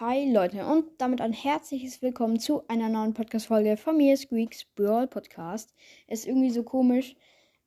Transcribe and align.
Hi 0.00 0.32
Leute 0.32 0.64
und 0.64 0.86
damit 0.96 1.20
ein 1.20 1.34
herzliches 1.34 2.00
Willkommen 2.00 2.40
zu 2.40 2.66
einer 2.68 2.88
neuen 2.88 3.12
Podcast-Folge 3.12 3.76
von 3.76 3.98
mir, 3.98 4.16
Squeaks 4.16 4.64
Brawl 4.74 5.06
Podcast. 5.06 5.74
Es 6.06 6.20
ist 6.20 6.26
irgendwie 6.26 6.48
so 6.48 6.62
komisch, 6.62 7.14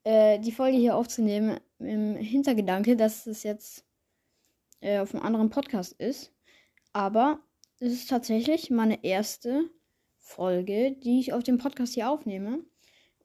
äh, 0.02 0.40
die 0.40 0.50
Folge 0.50 0.76
hier 0.76 0.96
aufzunehmen 0.96 1.60
im 1.78 2.16
Hintergedanke, 2.16 2.96
dass 2.96 3.28
es 3.28 3.44
jetzt 3.44 3.84
äh, 4.80 4.98
auf 4.98 5.14
einem 5.14 5.22
anderen 5.22 5.48
Podcast 5.48 5.92
ist. 5.92 6.32
Aber 6.92 7.38
es 7.78 7.92
ist 7.92 8.10
tatsächlich 8.10 8.68
meine 8.68 9.04
erste 9.04 9.70
Folge, 10.18 10.90
die 10.90 11.20
ich 11.20 11.32
auf 11.32 11.44
dem 11.44 11.58
Podcast 11.58 11.94
hier 11.94 12.10
aufnehme. 12.10 12.64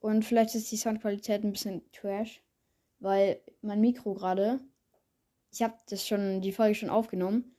Und 0.02 0.24
vielleicht 0.24 0.54
ist 0.54 0.72
die 0.72 0.78
Soundqualität 0.78 1.44
ein 1.44 1.52
bisschen 1.52 1.82
trash, 1.94 2.44
weil 3.00 3.42
mein 3.64 3.82
Mikro 3.82 4.14
gerade, 4.14 4.60
ich 5.52 5.64
habe 5.64 5.74
das 5.90 6.08
schon, 6.08 6.42
die 6.42 6.52
Folge 6.52 6.76
schon 6.76 6.92
aufgenommen 6.92 7.56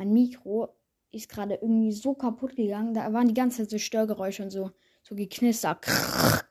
mein 0.00 0.14
Mikro 0.14 0.74
ist 1.12 1.28
gerade 1.28 1.54
irgendwie 1.56 1.92
so 1.92 2.14
kaputt 2.14 2.56
gegangen. 2.56 2.94
Da 2.94 3.12
waren 3.12 3.28
die 3.28 3.34
ganze 3.34 3.58
Zeit 3.58 3.70
so 3.70 3.78
Störgeräusche 3.78 4.42
und 4.42 4.50
so, 4.50 4.70
so 5.02 5.14
geknister 5.14 5.80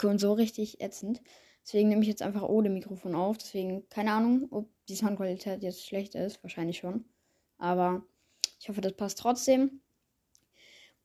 und 0.04 0.20
so 0.20 0.34
richtig 0.34 0.82
ätzend. 0.82 1.22
Deswegen 1.64 1.90
nehme 1.90 2.02
ich 2.02 2.08
jetzt 2.08 2.22
einfach 2.22 2.44
ohne 2.44 2.70
Mikrofon 2.70 3.16
auf. 3.16 3.38
Deswegen 3.38 3.88
keine 3.90 4.12
Ahnung, 4.12 4.48
ob 4.52 4.70
die 4.88 4.96
Soundqualität 4.96 5.62
jetzt 5.64 5.86
schlecht 5.86 6.16
ist. 6.16 6.42
Wahrscheinlich 6.44 6.78
schon. 6.78 7.06
Aber 7.58 8.04
ich 8.60 8.70
hoffe, 8.70 8.82
das 8.82 8.94
passt 8.94 9.20
trotzdem. 9.20 9.82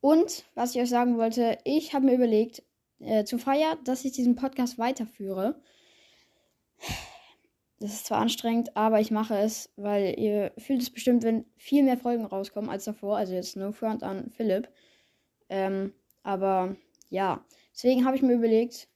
Und 0.00 0.44
was 0.54 0.74
ich 0.74 0.80
euch 0.80 0.90
sagen 0.90 1.16
wollte, 1.16 1.58
ich 1.64 1.94
habe 1.94 2.06
mir 2.06 2.14
überlegt, 2.14 2.62
äh, 3.00 3.24
zu 3.24 3.38
Feier, 3.38 3.78
dass 3.84 4.04
ich 4.04 4.12
diesen 4.12 4.36
Podcast 4.36 4.78
weiterführe. 4.78 5.60
Das 7.84 7.92
ist 7.92 8.06
zwar 8.06 8.22
anstrengend, 8.22 8.78
aber 8.78 8.98
ich 9.00 9.10
mache 9.10 9.36
es, 9.36 9.70
weil 9.76 10.18
ihr 10.18 10.52
fühlt 10.56 10.80
es 10.80 10.88
bestimmt, 10.88 11.22
wenn 11.22 11.44
viel 11.58 11.82
mehr 11.82 11.98
Folgen 11.98 12.24
rauskommen 12.24 12.70
als 12.70 12.84
davor. 12.84 13.18
Also 13.18 13.34
jetzt 13.34 13.58
No 13.58 13.72
Front 13.72 14.02
an 14.02 14.30
Philipp. 14.30 14.70
Ähm, 15.50 15.92
aber 16.22 16.76
ja, 17.10 17.44
deswegen 17.74 18.06
habe 18.06 18.16
ich 18.16 18.22
mir 18.22 18.32
überlegt, 18.32 18.88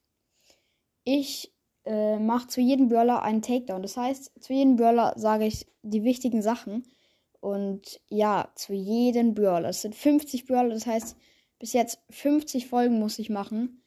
ich 1.04 1.52
äh, 1.84 2.18
mache 2.18 2.48
zu 2.48 2.62
jedem 2.62 2.88
Brawler 2.88 3.22
einen 3.22 3.42
Takedown. 3.42 3.82
Das 3.82 3.98
heißt, 3.98 4.42
zu 4.42 4.54
jedem 4.54 4.76
Brawler 4.76 5.12
sage 5.16 5.44
ich 5.44 5.66
die 5.82 6.04
wichtigen 6.04 6.40
Sachen. 6.40 6.84
Und 7.40 8.00
ja, 8.08 8.50
zu 8.54 8.72
jedem 8.72 9.34
Brawler. 9.34 9.68
Es 9.68 9.82
sind 9.82 9.96
50 9.96 10.46
Brawler, 10.46 10.70
das 10.70 10.86
heißt, 10.86 11.14
bis 11.58 11.74
jetzt 11.74 12.00
50 12.08 12.66
Folgen 12.66 12.98
muss 12.98 13.18
ich 13.18 13.28
machen. 13.28 13.82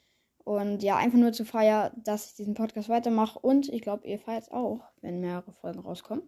Und 0.51 0.83
ja, 0.83 0.97
einfach 0.97 1.17
nur 1.17 1.31
zu 1.31 1.45
feiern, 1.45 1.93
dass 1.95 2.31
ich 2.31 2.35
diesen 2.35 2.55
Podcast 2.55 2.89
weitermache. 2.89 3.39
Und 3.39 3.69
ich 3.69 3.81
glaube, 3.81 4.05
ihr 4.05 4.19
feiert 4.19 4.51
auch, 4.51 4.81
wenn 4.99 5.21
mehrere 5.21 5.53
Folgen 5.53 5.79
rauskommen. 5.79 6.23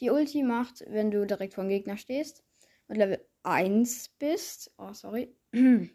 Die 0.00 0.10
Ulti 0.10 0.42
macht, 0.42 0.84
wenn 0.88 1.10
du 1.10 1.26
direkt 1.26 1.54
vor 1.54 1.64
dem 1.64 1.70
Gegner 1.70 1.96
stehst 1.96 2.44
und 2.88 2.96
Level 2.96 3.24
1 3.42 4.10
bist, 4.18 4.72
oh 4.78 4.92
sorry, 4.92 5.34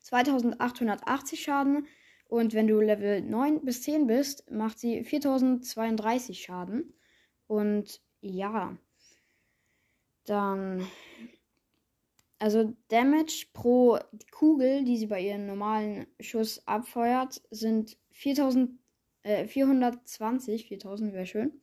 2880 0.00 1.42
Schaden. 1.42 1.86
Und 2.28 2.54
wenn 2.54 2.66
du 2.66 2.80
Level 2.80 3.22
9 3.22 3.64
bis 3.64 3.82
10 3.82 4.06
bist, 4.06 4.50
macht 4.50 4.78
sie 4.78 5.04
4032 5.04 6.42
Schaden. 6.42 6.92
Und 7.46 8.00
ja, 8.20 8.76
dann, 10.24 10.84
also 12.40 12.74
Damage 12.88 13.46
pro 13.52 13.98
Kugel, 14.32 14.84
die 14.84 14.96
sie 14.96 15.06
bei 15.06 15.20
ihrem 15.20 15.46
normalen 15.46 16.06
Schuss 16.18 16.66
abfeuert, 16.66 17.42
sind 17.50 17.96
4000 18.10 18.76
äh, 19.26 19.46
420, 19.46 20.66
4000 20.68 21.12
wäre 21.12 21.26
schön. 21.26 21.60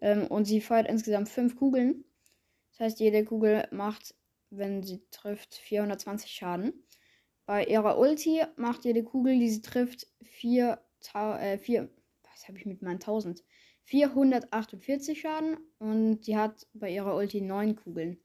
Ähm, 0.00 0.26
und 0.26 0.46
sie 0.46 0.60
feuert 0.60 0.88
insgesamt 0.88 1.28
5 1.28 1.56
Kugeln. 1.56 2.04
Das 2.70 2.80
heißt, 2.80 3.00
jede 3.00 3.24
Kugel 3.24 3.68
macht, 3.70 4.14
wenn 4.50 4.82
sie 4.82 5.02
trifft, 5.10 5.54
420 5.54 6.30
Schaden. 6.30 6.72
Bei 7.46 7.64
ihrer 7.64 7.98
Ulti 7.98 8.42
macht 8.56 8.84
jede 8.84 9.04
Kugel, 9.04 9.38
die 9.38 9.50
sie 9.50 9.60
trifft, 9.60 10.06
4, 10.22 10.80
äh, 11.14 11.58
4 11.58 11.90
was 12.22 12.48
habe 12.48 12.58
ich 12.58 12.66
mit 12.66 12.82
meinen 12.82 13.00
1000? 13.00 13.44
448 13.84 15.20
Schaden 15.20 15.58
und 15.78 16.22
die 16.22 16.36
hat 16.38 16.66
bei 16.72 16.90
ihrer 16.90 17.14
Ulti 17.14 17.42
9 17.42 17.76
Kugeln. 17.76 18.18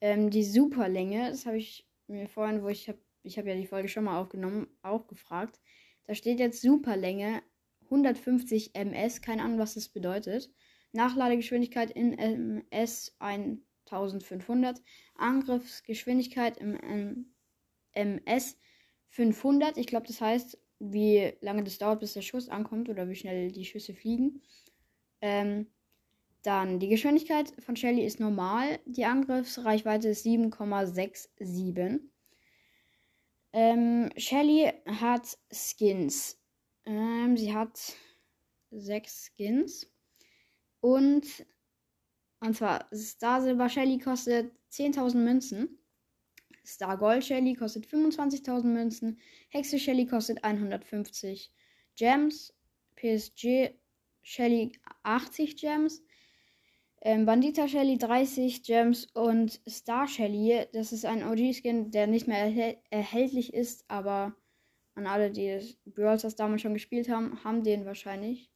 Ähm, 0.00 0.30
die 0.30 0.44
Superlänge, 0.44 1.30
das 1.30 1.44
habe 1.44 1.58
ich 1.58 1.88
mir 2.06 2.28
vorhin, 2.28 2.62
wo 2.62 2.68
ich 2.68 2.88
habe, 2.88 2.98
ich 3.24 3.36
habe 3.36 3.48
ja 3.50 3.56
die 3.56 3.66
Folge 3.66 3.88
schon 3.88 4.04
mal 4.04 4.20
aufgenommen, 4.20 4.68
auch 4.82 5.08
gefragt. 5.08 5.60
Da 6.06 6.14
steht 6.14 6.38
jetzt 6.38 6.62
Superlänge 6.62 7.42
150 7.90 8.74
ms, 8.74 9.20
keine 9.20 9.42
Ahnung, 9.42 9.58
was 9.58 9.74
das 9.74 9.88
bedeutet. 9.88 10.50
Nachladegeschwindigkeit 10.92 11.90
in 11.90 12.18
ms 12.18 13.16
1500. 13.20 14.80
Angriffsgeschwindigkeit 15.16 16.56
im 16.58 17.26
ms 17.92 18.56
500. 19.08 19.76
Ich 19.76 19.86
glaube, 19.86 20.06
das 20.06 20.20
heißt, 20.20 20.58
wie 20.78 21.32
lange 21.40 21.64
das 21.64 21.78
dauert, 21.78 22.00
bis 22.00 22.14
der 22.14 22.22
Schuss 22.22 22.48
ankommt 22.48 22.88
oder 22.88 23.08
wie 23.08 23.14
schnell 23.14 23.52
die 23.52 23.64
Schüsse 23.64 23.94
fliegen. 23.94 24.42
Ähm, 25.20 25.66
dann 26.42 26.78
die 26.80 26.88
Geschwindigkeit 26.88 27.52
von 27.58 27.76
Shelly 27.76 28.04
ist 28.04 28.18
normal. 28.18 28.80
Die 28.86 29.04
Angriffsreichweite 29.04 30.08
ist 30.08 30.24
7,67. 30.24 32.00
Ähm, 33.52 34.10
Shelly 34.16 34.72
hat 34.86 35.36
Skins. 35.52 36.39
Ähm, 36.90 37.36
sie 37.36 37.54
hat 37.54 37.94
sechs 38.72 39.30
Skins. 39.36 39.88
Und, 40.80 41.46
und 42.40 42.56
zwar 42.56 42.88
Star 42.92 43.40
Silber 43.40 43.68
Shelly 43.68 43.98
kostet 43.98 44.52
10.000 44.72 45.18
Münzen. 45.18 45.78
Star 46.66 46.98
Gold 46.98 47.24
Shelly 47.24 47.54
kostet 47.54 47.86
25.000 47.86 48.64
Münzen. 48.64 49.20
Hexe 49.50 49.78
Shelly 49.78 50.04
kostet 50.04 50.42
150 50.42 51.52
Gems. 51.94 52.52
PSG 52.96 53.70
Shelly 54.22 54.72
80 55.04 55.56
Gems. 55.56 56.02
Ähm, 57.02 57.24
Bandita 57.24 57.68
Shelly 57.68 57.98
30 57.98 58.64
Gems 58.64 59.06
und 59.14 59.60
Star 59.68 60.08
Shelly, 60.08 60.66
das 60.72 60.92
ist 60.92 61.04
ein 61.06 61.22
OG-Skin, 61.22 61.92
der 61.92 62.08
nicht 62.08 62.26
mehr 62.26 62.38
erhält 62.38 62.78
erhältlich 62.90 63.54
ist, 63.54 63.84
aber 63.88 64.36
an 65.00 65.06
alle, 65.06 65.30
die 65.30 65.58
Brawl 65.86 66.18
Stars 66.18 66.36
damals 66.36 66.62
schon 66.62 66.74
gespielt 66.74 67.08
haben, 67.08 67.42
haben 67.44 67.64
den 67.64 67.84
wahrscheinlich. 67.84 68.50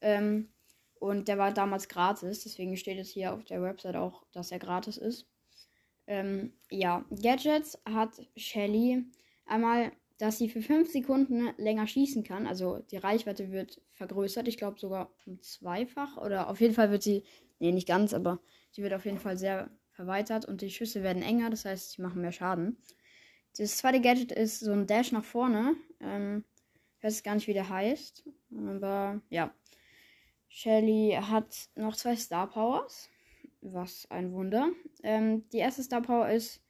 Ähm, 0.00 0.52
und 0.94 1.28
der 1.28 1.38
war 1.38 1.52
damals 1.52 1.88
gratis, 1.88 2.42
deswegen 2.42 2.76
steht 2.76 2.98
es 2.98 3.10
hier 3.10 3.32
auf 3.32 3.44
der 3.44 3.62
Website 3.62 3.96
auch, 3.96 4.24
dass 4.32 4.52
er 4.52 4.58
gratis 4.58 4.98
ist. 4.98 5.26
Ähm, 6.06 6.52
ja, 6.70 7.04
Gadgets 7.10 7.80
hat 7.86 8.20
Shelly 8.36 9.04
einmal 9.46 9.92
dass 10.20 10.36
sie 10.36 10.50
für 10.50 10.60
5 10.60 10.92
Sekunden 10.92 11.48
länger 11.56 11.86
schießen 11.86 12.24
kann. 12.24 12.46
Also 12.46 12.80
die 12.90 12.98
Reichweite 12.98 13.50
wird 13.52 13.80
vergrößert. 13.92 14.48
Ich 14.48 14.58
glaube 14.58 14.78
sogar 14.78 15.10
um 15.24 15.40
zweifach. 15.40 16.18
Oder 16.18 16.50
auf 16.50 16.60
jeden 16.60 16.74
Fall 16.74 16.90
wird 16.90 17.02
sie. 17.02 17.24
Nee, 17.58 17.72
nicht 17.72 17.88
ganz, 17.88 18.12
aber 18.12 18.38
sie 18.70 18.82
wird 18.82 18.92
auf 18.92 19.06
jeden 19.06 19.18
Fall 19.18 19.38
sehr 19.38 19.70
verweitert 19.92 20.44
und 20.44 20.60
die 20.60 20.70
Schüsse 20.70 21.02
werden 21.02 21.22
enger, 21.22 21.50
das 21.50 21.64
heißt, 21.64 21.92
sie 21.92 22.02
machen 22.02 22.22
mehr 22.22 22.32
Schaden. 22.32 22.78
Das 23.56 23.76
zweite 23.76 24.00
Gadget 24.00 24.32
ist 24.32 24.60
so 24.60 24.72
ein 24.72 24.86
Dash 24.86 25.12
nach 25.12 25.24
vorne. 25.24 25.76
Ähm, 26.00 26.44
ich 26.98 27.04
weiß 27.04 27.22
gar 27.22 27.34
nicht, 27.34 27.46
wie 27.46 27.54
der 27.54 27.68
heißt. 27.68 28.24
Aber 28.56 29.20
ja. 29.30 29.54
Shelly 30.48 31.16
hat 31.20 31.68
noch 31.76 31.96
zwei 31.96 32.16
Star 32.16 32.48
Powers. 32.48 33.08
Was 33.62 34.10
ein 34.10 34.32
Wunder. 34.32 34.70
Ähm, 35.02 35.48
die 35.50 35.58
erste 35.58 35.82
Star 35.82 36.00
Power 36.00 36.28
ist, 36.30 36.62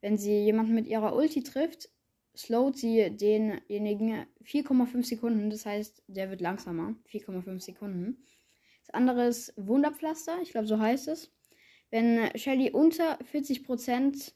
wenn 0.00 0.18
sie 0.18 0.44
jemanden 0.44 0.74
mit 0.74 0.86
ihrer 0.86 1.14
Ulti 1.14 1.42
trifft, 1.42 1.90
slowt 2.36 2.76
sie 2.76 3.16
denjenigen 3.16 4.26
4,5 4.44 5.04
Sekunden. 5.04 5.50
Das 5.50 5.66
heißt, 5.66 6.02
der 6.08 6.30
wird 6.30 6.40
langsamer. 6.40 6.96
4,5 7.10 7.60
Sekunden. 7.60 8.24
Das 8.84 8.94
andere 8.94 9.26
ist 9.26 9.54
Wunderpflaster. 9.56 10.40
Ich 10.42 10.50
glaube, 10.50 10.66
so 10.66 10.78
heißt 10.78 11.08
es. 11.08 11.30
Wenn 11.90 12.36
Shelly 12.36 12.70
unter 12.70 13.18
40% 13.20 14.32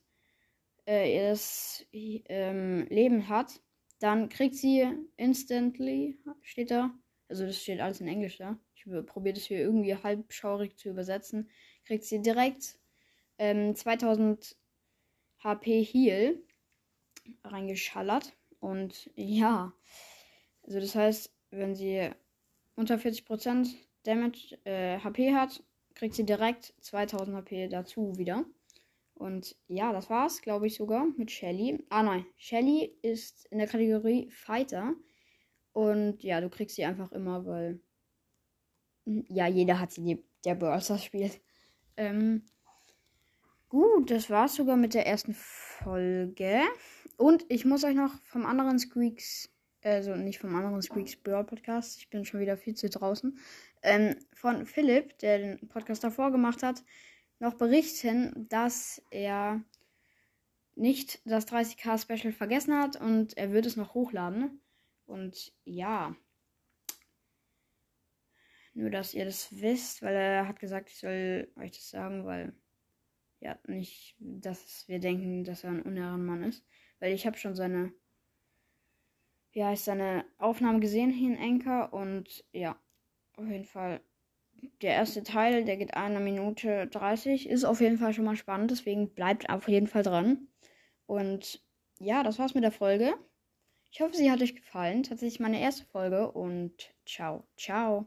äh, 0.86 1.14
ihres 1.14 1.86
ähm, 1.92 2.86
Leben 2.88 3.28
hat, 3.28 3.60
dann 3.98 4.28
kriegt 4.28 4.56
sie 4.56 4.86
instantly, 5.16 6.18
steht 6.42 6.70
da, 6.70 6.90
also 7.28 7.46
das 7.46 7.60
steht 7.60 7.80
alles 7.80 8.00
in 8.00 8.08
Englisch 8.08 8.38
da. 8.38 8.58
Ich 8.74 8.84
probiere 9.06 9.34
das 9.34 9.44
hier 9.44 9.58
irgendwie 9.58 9.96
halbschaurig 9.96 10.76
zu 10.76 10.90
übersetzen. 10.90 11.50
Kriegt 11.84 12.04
sie 12.04 12.22
direkt 12.22 12.78
ähm, 13.38 13.74
2000 13.74 14.56
HP 15.42 15.82
Heal 15.82 16.42
reingeschallert. 17.44 18.36
Und 18.60 19.10
ja, 19.14 19.72
also 20.62 20.80
das 20.80 20.94
heißt, 20.94 21.34
wenn 21.50 21.74
sie 21.74 22.10
unter 22.74 22.96
40% 22.96 23.74
Damage 24.02 24.58
äh, 24.64 24.98
HP 25.00 25.34
hat, 25.34 25.62
kriegt 25.94 26.14
sie 26.14 26.24
direkt 26.24 26.74
2000 26.80 27.36
HP 27.36 27.68
dazu 27.68 28.16
wieder. 28.16 28.44
Und 29.16 29.56
ja, 29.66 29.92
das 29.92 30.10
war's, 30.10 30.42
glaube 30.42 30.66
ich 30.66 30.74
sogar 30.74 31.06
mit 31.16 31.30
Shelly. 31.30 31.82
Ah 31.88 32.02
nein, 32.02 32.26
Shelly 32.36 32.98
ist 33.00 33.46
in 33.46 33.58
der 33.58 33.66
Kategorie 33.66 34.30
Fighter. 34.30 34.94
Und 35.72 36.22
ja, 36.22 36.40
du 36.40 36.50
kriegst 36.50 36.76
sie 36.76 36.84
einfach 36.84 37.12
immer, 37.12 37.46
weil. 37.46 37.80
Ja, 39.06 39.46
jeder 39.46 39.80
hat 39.80 39.92
sie, 39.92 40.22
der 40.44 40.54
Burster 40.54 40.98
spielt. 40.98 41.40
Ähm, 41.96 42.44
gut, 43.68 44.10
das 44.10 44.28
war's 44.28 44.56
sogar 44.56 44.76
mit 44.76 44.92
der 44.92 45.06
ersten 45.06 45.32
Folge. 45.34 46.60
Und 47.16 47.46
ich 47.48 47.64
muss 47.64 47.84
euch 47.84 47.94
noch 47.94 48.20
vom 48.22 48.44
anderen 48.44 48.78
Squeaks, 48.78 49.48
also 49.82 50.14
nicht 50.14 50.40
vom 50.40 50.54
anderen 50.54 50.82
Squeaks 50.82 51.16
Brawl 51.16 51.44
Podcast, 51.44 51.98
ich 51.98 52.10
bin 52.10 52.24
schon 52.24 52.40
wieder 52.40 52.56
viel 52.56 52.74
zu 52.74 52.90
draußen, 52.90 53.38
ähm, 53.82 54.16
von 54.34 54.66
Philipp, 54.66 55.16
der 55.18 55.38
den 55.38 55.68
Podcast 55.68 56.04
davor 56.04 56.30
gemacht 56.32 56.62
hat, 56.62 56.82
noch 57.38 57.54
berichten, 57.54 58.46
dass 58.48 59.02
er 59.10 59.62
nicht 60.74 61.20
das 61.24 61.48
30k 61.48 62.00
Special 62.00 62.32
vergessen 62.32 62.74
hat 62.74 63.00
und 63.00 63.36
er 63.36 63.52
wird 63.52 63.66
es 63.66 63.76
noch 63.76 63.94
hochladen. 63.94 64.60
Und 65.06 65.52
ja. 65.64 66.14
Nur, 68.74 68.90
dass 68.90 69.14
ihr 69.14 69.24
das 69.24 69.60
wisst, 69.60 70.02
weil 70.02 70.14
er 70.14 70.48
hat 70.48 70.60
gesagt, 70.60 70.90
ich 70.90 70.98
soll 70.98 71.50
euch 71.56 71.72
das 71.72 71.88
sagen, 71.88 72.26
weil 72.26 72.54
ja, 73.40 73.58
nicht, 73.66 74.16
dass 74.18 74.86
wir 74.88 74.98
denken, 74.98 75.44
dass 75.44 75.64
er 75.64 75.70
ein 75.70 75.82
Unehrenmann 75.82 76.42
ist. 76.42 76.64
Weil 76.98 77.12
ich 77.12 77.26
habe 77.26 77.38
schon 77.38 77.54
seine, 77.54 77.92
ja, 79.52 79.72
ist 79.72 79.84
seine 79.84 80.24
Aufnahme 80.38 80.80
gesehen 80.80 81.10
hier 81.10 81.34
in 81.34 81.38
Anchor 81.38 81.92
und 81.92 82.44
ja, 82.52 82.78
auf 83.36 83.46
jeden 83.46 83.64
Fall. 83.64 84.00
Der 84.82 84.94
erste 84.94 85.22
Teil, 85.22 85.64
der 85.64 85.76
geht 85.76 85.94
eine 85.94 86.20
Minute 86.20 86.86
30, 86.88 87.48
ist 87.48 87.64
auf 87.64 87.80
jeden 87.80 87.98
Fall 87.98 88.12
schon 88.12 88.24
mal 88.24 88.36
spannend, 88.36 88.70
deswegen 88.70 89.14
bleibt 89.14 89.48
auf 89.48 89.68
jeden 89.68 89.86
Fall 89.86 90.02
dran. 90.02 90.48
Und 91.06 91.62
ja, 91.98 92.22
das 92.22 92.38
war's 92.38 92.54
mit 92.54 92.64
der 92.64 92.72
Folge. 92.72 93.14
Ich 93.90 94.00
hoffe, 94.00 94.16
sie 94.16 94.30
hat 94.30 94.42
euch 94.42 94.54
gefallen. 94.54 95.02
Tatsächlich 95.02 95.40
meine 95.40 95.60
erste 95.60 95.86
Folge 95.86 96.30
und 96.30 96.94
ciao, 97.06 97.46
ciao. 97.56 98.06